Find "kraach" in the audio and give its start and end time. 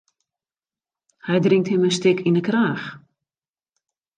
2.47-2.85